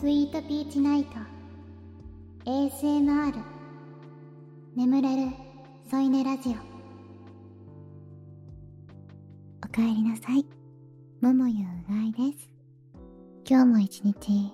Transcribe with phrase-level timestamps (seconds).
[0.00, 1.10] スイートピーチナイト。
[2.46, 3.34] ASMR
[4.74, 5.32] 眠れる。
[5.90, 6.52] 添い寝ラジオ。
[9.62, 10.46] おかえりなさい。
[11.20, 12.48] 桃ゆうがいです。
[13.46, 14.50] 今日も一日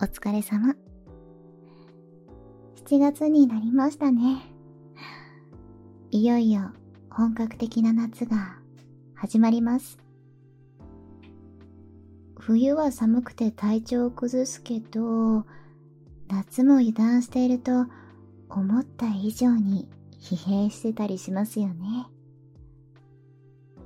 [0.00, 0.74] お疲れ様。
[2.86, 4.40] 7月になりましたね。
[6.10, 6.62] いよいよ
[7.10, 8.56] 本格的な夏が
[9.14, 10.07] 始まります。
[12.48, 15.44] 冬は寒くて体調を崩すけど、
[16.28, 17.84] 夏も油断していると
[18.48, 19.86] 思った以上に
[20.18, 22.06] 疲弊してたりしますよね。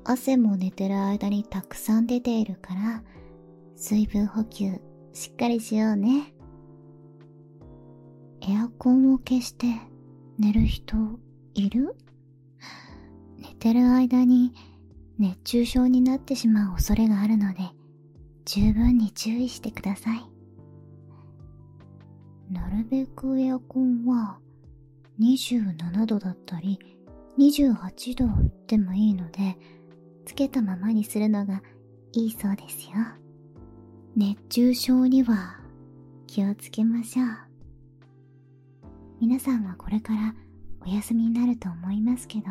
[0.05, 3.03] 汗も寝てる間にたくさん出ているから、
[3.75, 4.81] 水分補給
[5.13, 6.33] しっかりしようね。
[8.43, 9.67] エアコンを消して
[10.39, 10.97] 寝る人
[11.55, 11.97] いる？
[13.39, 14.55] 寝てる間に
[15.19, 17.59] 熱中症になってしまう恐れがあるので、
[18.45, 20.23] 十分に注意してください。
[22.51, 24.39] なるべくエアコンは
[25.21, 26.79] 27度だったり
[27.39, 28.27] 28度
[28.67, 29.57] でもいいので、
[30.27, 31.63] つけたままにするのが
[32.13, 32.93] いいそうですよ。
[34.15, 35.61] 熱中症には
[36.27, 37.27] 気をつけましょう。
[39.21, 40.35] 皆さんはこれから
[40.81, 42.47] お休みになると思いますけど、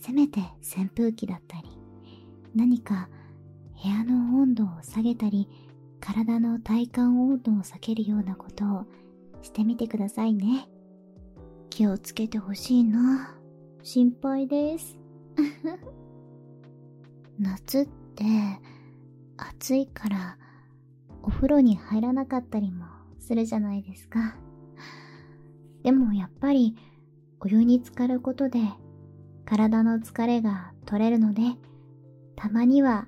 [0.00, 1.68] せめて扇風機だったり、
[2.54, 3.08] 何か
[3.82, 5.48] 部屋の温度を下げたり、
[6.00, 8.84] 体の体感温度を下げるようなことを
[9.42, 10.68] してみてくださいね。
[11.70, 13.36] 気をつけてほしいな。
[13.82, 14.98] 心配です。
[17.38, 18.24] 夏って
[19.36, 20.38] 暑いから
[21.22, 22.84] お風呂に入らなかったりも
[23.18, 24.36] するじゃないですか。
[25.82, 26.76] でもやっぱり
[27.40, 28.60] お湯に浸かることで
[29.44, 31.42] 体の疲れが取れるので
[32.36, 33.06] たまには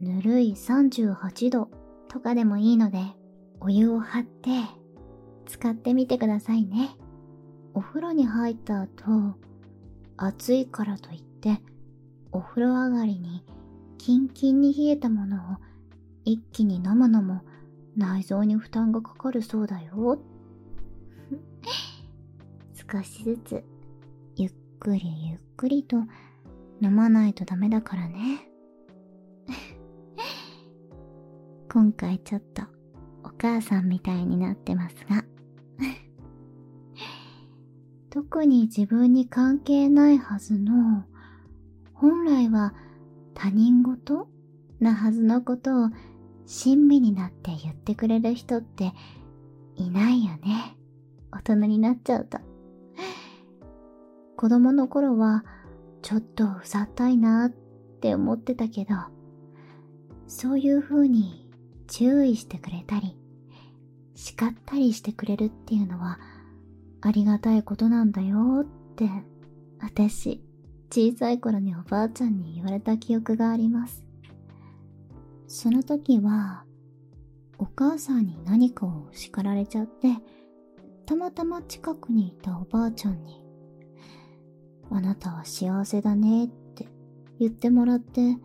[0.00, 1.70] ぬるい38度
[2.08, 2.98] とかでもいいので、
[3.60, 4.50] お湯を張って
[5.46, 6.90] 使ってみてくださいね。
[7.74, 9.36] お風呂に入った後、
[10.16, 11.60] 暑いからといって、
[12.32, 13.44] お風呂上がりに
[13.98, 15.40] キンキンに冷えたものを
[16.24, 17.42] 一気に飲むのも
[17.96, 20.20] 内臓に負担がかかるそうだよ。
[22.90, 23.64] 少しずつ、
[24.36, 25.98] ゆっくりゆっくりと
[26.80, 28.47] 飲まないとダメだからね。
[31.78, 32.62] 今回ちょっと
[33.22, 35.24] お母さんみたいになってますが。
[38.10, 41.04] 特に自分に関係ないはずの
[41.92, 42.74] 本来は
[43.32, 44.26] 他人事
[44.80, 45.90] なはずのことを
[46.46, 48.92] 親身になって言ってくれる人って
[49.76, 50.76] いないよね。
[51.30, 52.38] 大人になっちゃうと。
[54.34, 55.44] 子供の頃は
[56.02, 57.50] ちょっとうざったいなっ
[58.00, 58.96] て思ってたけど
[60.26, 61.47] そういう風に
[61.88, 63.16] 注意してくれたり、
[64.14, 66.20] 叱ったりしてくれるっていうのは
[67.00, 69.08] ありがたいことなんだよって、
[69.80, 70.42] 私、
[70.90, 74.04] 小さい頃におばあちゃんに言われた記憶があります。
[75.46, 76.64] その時は、
[77.58, 80.16] お母さんに何かを叱られちゃって、
[81.06, 83.42] たまたま近くにいたおばあちゃんに、
[84.90, 86.88] あなたは幸せだねって
[87.38, 88.36] 言ってもらって、え？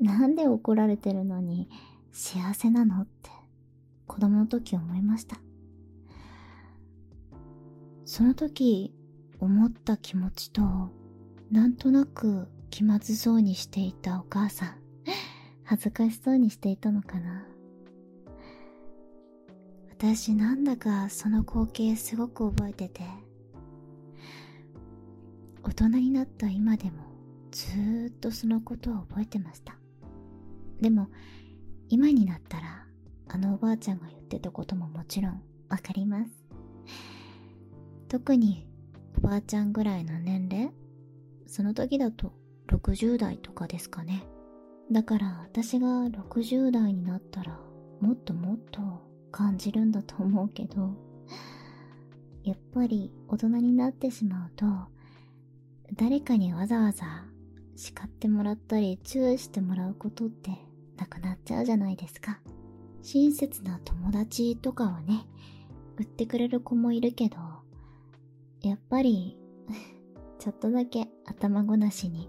[0.00, 1.68] なんで怒られてるのに
[2.12, 3.30] 幸せなのって
[4.06, 5.40] 子供の時思いました。
[8.06, 8.94] その時
[9.40, 10.62] 思った気持ちと
[11.50, 14.76] なんとなく気まずそうにしていたお母さん
[15.64, 17.44] 恥ずかしそうにしていたのかな
[19.90, 23.02] 私なんだかその光景すごく覚えてて
[25.64, 26.92] 大人になった今でも
[27.50, 29.76] ずーっとそのことを覚えてました
[30.80, 31.08] でも、
[31.88, 32.86] 今になったら、
[33.28, 36.30] あのおばあちゃんが言ってたことももちろんわかります。
[38.08, 38.66] 特に
[39.18, 40.72] おばあちゃんぐらいの年齢
[41.46, 42.32] その時だと
[42.68, 44.24] 60代とかですかね。
[44.92, 47.58] だから私が60代になったら
[48.00, 48.80] もっともっと
[49.32, 50.94] 感じるんだと思うけど、
[52.44, 54.66] やっぱり大人になってしまうと、
[55.94, 57.24] 誰かにわざわざ
[57.74, 60.65] 叱ってもらったり注意してもらうことって
[60.96, 62.40] なくなっちゃうじゃないですか。
[63.02, 65.26] 親切な友達とかはね、
[65.98, 67.36] 売ってくれる子もいるけど、
[68.62, 69.38] やっぱり
[70.38, 72.28] ちょっとだけ頭ごなしに、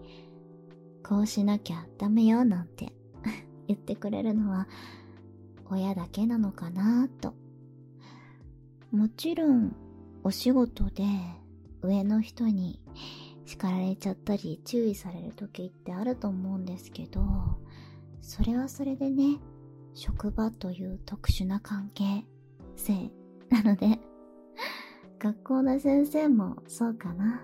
[1.04, 2.94] こうしなきゃダメよなんて
[3.68, 4.68] 言ってくれるのは
[5.70, 7.34] 親だけなのかなと。
[8.92, 9.76] もちろん
[10.24, 11.04] お仕事で
[11.82, 12.82] 上の人に
[13.46, 17.22] 叱られちゃったり注意される時ってあると思うんですけど、
[18.28, 19.40] それはそれでね、
[19.94, 22.26] 職場という特殊な関係
[22.76, 23.10] 性
[23.50, 24.02] なので、
[25.18, 27.42] 学校の先生もそうかな。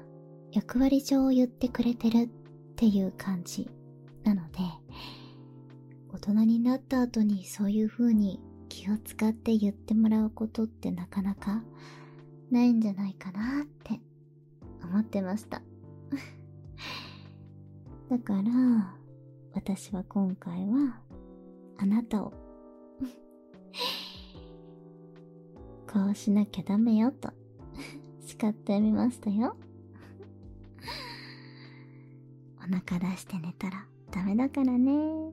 [0.52, 2.30] 役割上を言ってくれてるっ
[2.76, 3.72] ていう感じ
[4.26, 4.60] なので、
[6.12, 11.64] 大人になった後にそういう風に気を使って言ってもらうことってなかなか
[12.52, 14.02] ないんじゃないかなって
[14.84, 15.62] 思ってました。
[18.12, 19.03] だから、
[19.54, 21.00] 私は今回は、
[21.78, 22.34] あなたを
[25.92, 27.32] こうしなきゃダメよと
[28.26, 29.56] 叱ってみましたよ。
[32.58, 35.32] お腹出して寝たらダメだからね。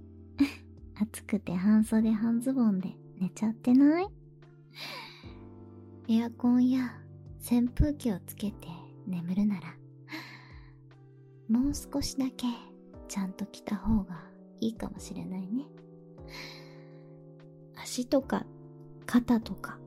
[1.00, 4.08] 暑くて半袖半ズボンで寝ちゃってない？
[6.08, 6.92] エアコンや
[7.40, 8.68] 扇風機をつけて
[9.06, 9.74] 眠るなら、
[11.48, 12.46] もう少しだけ
[13.10, 14.22] ちゃんと着た方が
[14.60, 15.66] いいかもしれないね。
[17.76, 18.46] 足とか
[19.04, 19.80] 肩とか、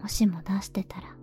[0.00, 1.16] もしも出してたら、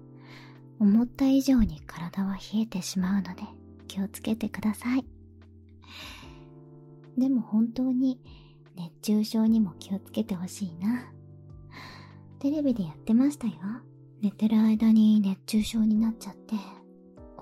[0.80, 3.44] 思った以上に体は冷えてしまうので
[3.88, 5.06] 気をつけてください。
[7.18, 8.20] でも本当に
[8.76, 11.10] 熱中症にも気をつけてほしいな。
[12.40, 13.54] テレビでやってましたよ。
[14.22, 16.56] 寝てる間に熱中症になっちゃって、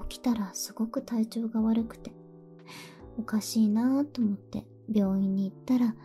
[0.07, 2.11] 起きたらすごく体調が悪くて、
[3.17, 5.95] おかしいなぁと思って病院に行ったら、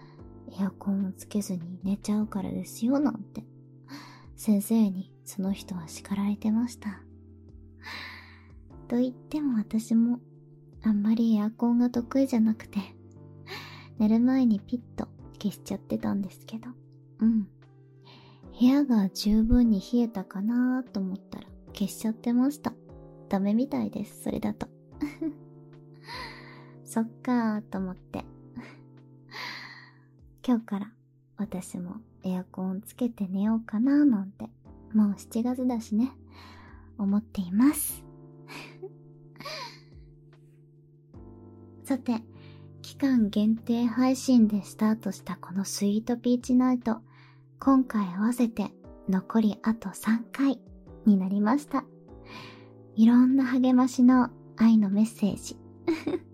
[0.58, 3.44] エアコンをつけずに寝ちゃうからですよなんて、
[4.36, 7.02] 先生にその人は叱られてました。
[8.88, 10.20] と言っても私も
[10.82, 12.80] あんまりエアコンが得意じゃなくて、
[13.98, 15.08] 寝る前にピッと
[15.40, 16.70] 消しちゃってたんですけど、
[17.20, 17.48] うん。
[18.58, 22.74] 部屋が十分に冷えたかなと思ったら消しちゃってました。
[23.28, 24.66] ダメみたいです、それだと。
[26.92, 28.26] そっかーと思って。
[30.46, 30.92] 今日から
[31.38, 34.50] 私もエアコンつけて寝ようかななんて、
[34.92, 36.12] もう7月だしね、
[36.98, 38.04] 思っています。
[41.84, 42.22] さて、
[42.82, 47.00] 期間限定配信でスタートしたこのスイートピーチナイト。
[47.58, 48.70] 今回合わせて
[49.08, 50.60] 残りあと3回
[51.06, 51.86] になりました。
[52.96, 54.28] いろんな励ましの
[54.58, 55.56] 愛のメッセージ。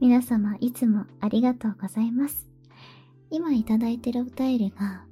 [0.00, 2.48] 皆様いつもありがとうございます。
[3.30, 5.04] 今いただいてるお便りが、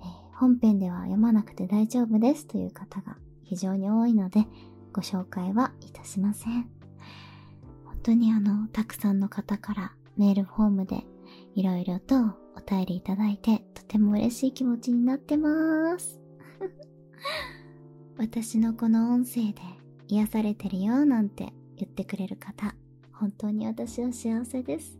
[0.00, 4.46] えー、本編では読まなくて大丈夫ですという方が非常に多いので
[4.92, 6.68] ご紹介はいたしません。
[7.84, 11.04] 本当にあの、たくさんの方からメールフォームで
[11.54, 12.16] いろいろと
[12.56, 16.20] お便りいただいてとても嬉しい気持ちになってます。
[18.16, 19.60] 私のこの音声で
[20.08, 22.74] 癒されてるよなんて言ってくれる方、
[23.22, 24.98] 本当に私は幸せです。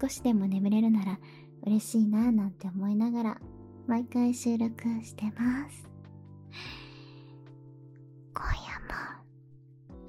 [0.00, 1.18] 少しでも眠れるなら
[1.66, 3.40] 嬉しいななんて思いながら
[3.88, 5.88] 毎回収録してます。
[8.32, 8.94] 今夜も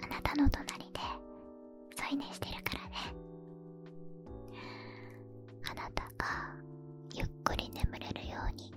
[0.04, 1.00] あなたの隣で
[1.96, 2.96] 添い寝してるからね。
[5.72, 6.56] あなたが
[7.16, 8.72] ゆっくり眠れるように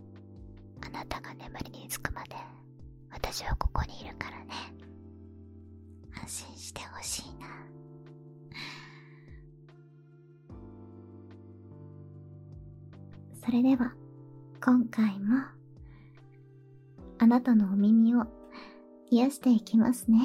[0.80, 2.36] あなたが眠りにつくまで
[3.12, 4.73] 私はここにいるからね
[6.24, 7.46] 安心してほしいな
[13.44, 13.92] それでは
[14.64, 15.44] 今回も
[17.18, 18.24] あなたのお耳を
[19.10, 20.18] 癒していきますね。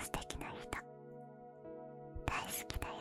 [0.00, 0.68] 素敵な人。
[2.26, 2.94] 大好きだよ。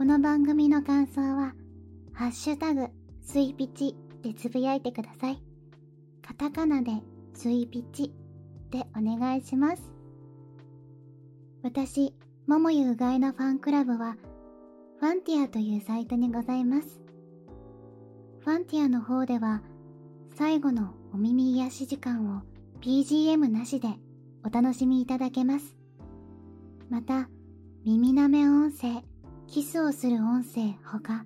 [0.00, 1.52] この番組の感想は、
[2.14, 2.88] ハッシュタグ、
[3.20, 5.42] スイピチでつぶやいてください。
[6.26, 6.92] カタカナで
[7.34, 8.10] スイピチ
[8.70, 9.82] でお願いします。
[11.62, 12.14] 私、
[12.46, 14.16] 桃ゆうがいのファンクラブは、
[15.00, 17.02] ファンティアというサイトにございます。
[18.38, 19.60] ファンティアの方では、
[20.34, 22.40] 最後のお耳癒し時間を
[22.80, 23.88] BGM なしで
[24.46, 25.76] お楽しみいただけます。
[26.88, 27.28] また、
[27.84, 29.04] 耳なめ音声、
[29.50, 31.24] キスをする音声ほか、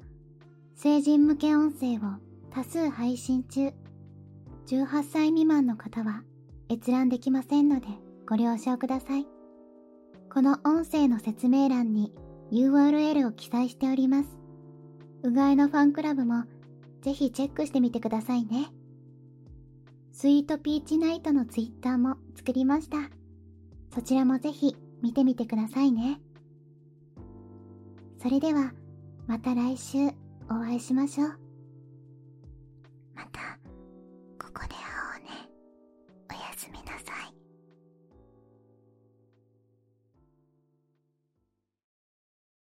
[0.74, 2.18] 成人向け音声を
[2.50, 3.70] 多数配信中。
[4.66, 6.22] 18歳未満の方は
[6.70, 7.86] 閲覧できませんので
[8.26, 9.26] ご了承ください。
[10.32, 12.14] この音声の説明欄に
[12.50, 14.30] URL を記載しております。
[15.22, 16.44] うがいのファンクラブも
[17.02, 18.68] ぜひチェックしてみてくださいね。
[20.12, 22.96] スイートピーチナイトのツイッターも作りました。
[23.94, 26.22] そちらもぜひ見てみてくださいね。
[28.24, 28.72] それでは、
[29.26, 29.98] また来週
[30.48, 31.28] お会いしましょう。
[33.14, 33.53] また、